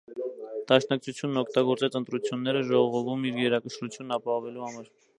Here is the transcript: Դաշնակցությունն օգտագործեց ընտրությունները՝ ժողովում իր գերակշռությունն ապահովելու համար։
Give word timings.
Դաշնակցությունն 0.71 1.37
օգտագործեց 1.41 1.99
ընտրությունները՝ 2.01 2.65
ժողովում 2.73 3.31
իր 3.33 3.39
գերակշռությունն 3.45 4.21
ապահովելու 4.21 4.69
համար։ 4.69 4.95